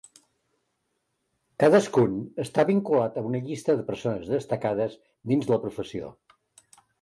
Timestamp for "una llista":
3.27-3.77